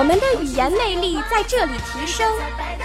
[0.00, 2.26] 我们的语言魅力在这里提升，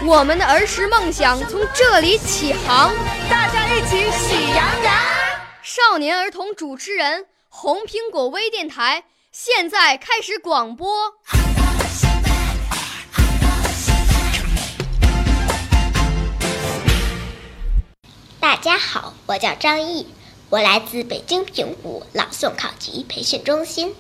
[0.06, 2.94] 我们的儿时梦想从这里起航。
[3.30, 4.94] 大家一起喜羊羊。
[5.64, 9.06] 少年儿童主持人，红苹果微电台。
[9.32, 11.14] 现在开始广播。
[18.42, 20.06] 大家好，我叫张毅，
[20.50, 23.96] 我来自北京平谷朗诵考级培训中心。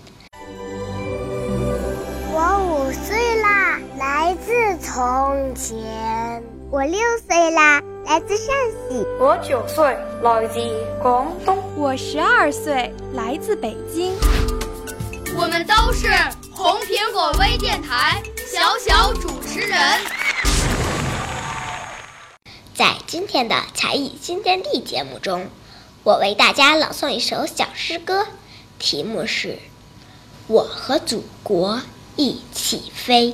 [4.25, 6.43] 来自从前。
[6.71, 8.47] 我六岁啦，来自陕
[8.89, 9.05] 西。
[9.19, 10.59] 我九岁，来自
[10.99, 11.55] 广东。
[11.75, 14.15] 我十二岁，来自北京。
[15.37, 16.07] 我们都是
[16.51, 18.19] 红苹果微电台
[18.51, 19.79] 小小主持人。
[22.73, 25.45] 在今天的才艺新天地节目中，
[26.03, 28.25] 我为大家朗诵一首小诗歌，
[28.79, 29.49] 题目是
[30.47, 31.79] 《我和祖国
[32.15, 33.33] 一起飞》。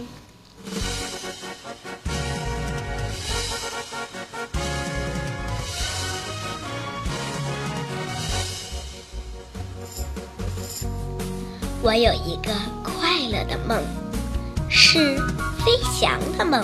[11.84, 13.84] 我有一个快乐的梦，
[14.70, 15.18] 是
[15.66, 16.64] 飞翔的梦。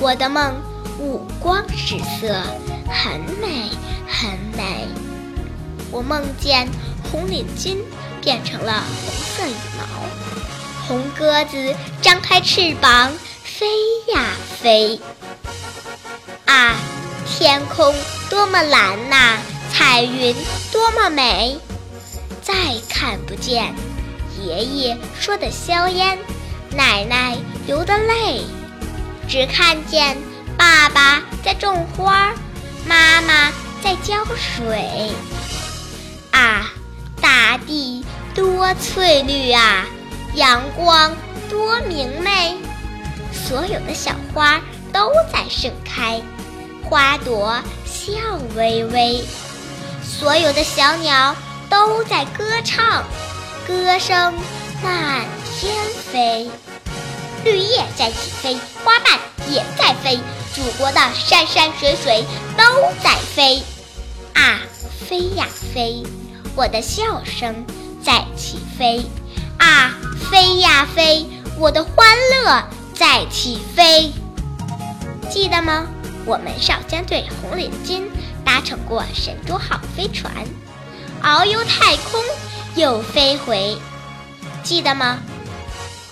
[0.00, 0.52] 我的梦
[0.98, 2.42] 五光十色，
[2.88, 3.70] 很美
[4.08, 4.88] 很美。
[5.92, 6.68] 我梦见
[7.10, 7.78] 红领巾
[8.20, 9.84] 变成了红色羽毛，
[10.86, 13.66] 红鸽子张开翅膀飞
[14.12, 14.22] 呀
[14.60, 15.00] 飞。
[16.46, 16.76] 啊，
[17.26, 17.94] 天空
[18.28, 19.38] 多么蓝呐，
[19.72, 20.34] 彩云
[20.70, 21.58] 多么美。
[22.42, 22.54] 再
[22.90, 23.74] 看不见
[24.38, 26.18] 爷爷说的硝烟，
[26.70, 28.42] 奶奶流的泪，
[29.26, 30.18] 只看见
[30.56, 32.32] 爸爸在种花，
[32.86, 33.50] 妈妈
[33.82, 35.10] 在浇水。
[36.30, 36.70] 啊，
[37.20, 38.04] 大地
[38.34, 39.86] 多翠绿啊，
[40.34, 41.16] 阳光
[41.48, 42.56] 多明媚，
[43.32, 44.60] 所有的小花
[44.92, 46.20] 都在盛开，
[46.82, 48.12] 花朵笑
[48.56, 49.24] 微微，
[50.02, 51.34] 所有的小鸟。
[51.70, 53.02] 都在歌唱，
[53.66, 54.34] 歌声
[54.80, 55.24] 满
[55.58, 55.74] 天
[56.12, 56.48] 飞，
[57.42, 59.18] 绿叶在起飞，花瓣
[59.50, 60.20] 也在飞，
[60.54, 62.24] 祖国的山山水水
[62.56, 62.64] 都
[63.02, 63.60] 在飞，
[64.34, 64.60] 啊，
[65.08, 66.04] 飞呀飞，
[66.54, 67.66] 我的笑声
[68.04, 69.04] 在起飞，
[69.58, 69.94] 啊，
[70.86, 71.26] 飞，
[71.58, 72.64] 我的欢乐
[72.94, 74.12] 在起飞。
[75.30, 75.86] 记得吗？
[76.26, 78.04] 我们少先队红领巾
[78.44, 80.32] 搭乘过神舟号飞船。
[81.22, 82.22] 遨游太空
[82.76, 83.76] 又飞回，
[84.62, 85.18] 记得吗？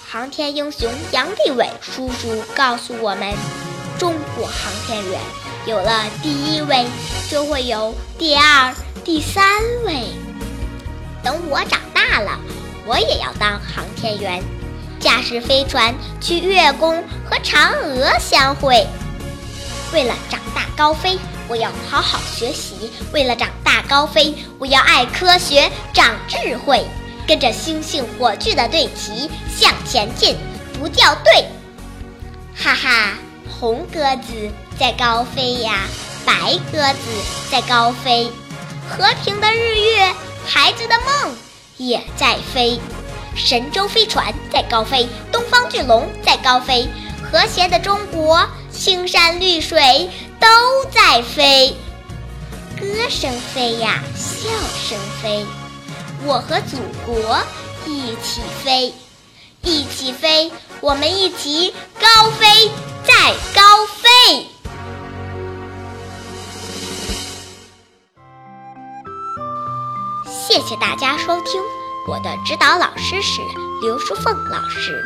[0.09, 3.35] 航天英雄杨利伟叔叔告诉我们：
[3.99, 5.21] 中国航天员
[5.67, 6.87] 有了第一位，
[7.31, 9.45] 就会有第二、第三
[9.87, 10.09] 位。
[11.23, 12.39] 等我长大了，
[12.85, 14.43] 我也要当航天员，
[15.03, 18.87] 驾驶飞船去月宫和嫦娥相会。
[19.93, 21.19] 为了长大高飞。
[21.49, 26.87] 我要好好学习，为了长大高飞，我要爱科学、长智慧，
[27.27, 30.37] 跟着星星火炬的队旗向前进，
[30.79, 31.45] 不掉队。
[32.57, 33.19] 哈哈，
[33.51, 35.81] 红鸽子在高飞呀，
[36.25, 37.01] 白鸽子
[37.51, 38.31] 在高飞，
[38.89, 40.15] 和平的日月，
[40.47, 41.37] 孩子的梦
[41.77, 42.81] 也在飞，
[43.35, 46.89] 神舟飞船在高飞，东方巨龙在高飞，
[47.23, 50.11] 和谐的中国，青山绿水。
[50.43, 50.49] 都
[50.91, 51.77] 在飞，
[52.77, 55.47] 歌声飞呀，笑声飞，
[56.25, 57.39] 我和祖国
[57.87, 58.93] 一起飞，
[59.63, 60.51] 一起飞，
[60.81, 62.73] 我们一起高飞
[63.05, 64.49] 再高飞。
[70.27, 71.63] 谢谢大家收听，
[72.09, 73.41] 我的指导老师是
[73.81, 75.03] 刘淑凤老师。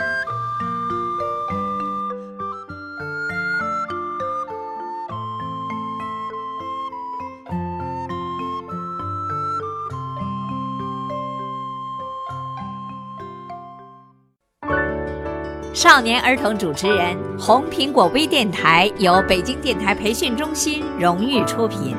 [15.75, 21.94] 少年儿童主持人，红苹果微电台由北京电台培训中心荣誉出品，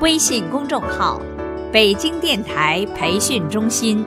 [0.00, 1.20] 微信公众号：
[1.72, 4.04] 北京电台培训中心。